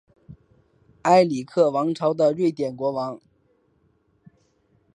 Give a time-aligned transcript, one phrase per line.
[1.03, 3.21] 埃里克王朝的瑞典国王。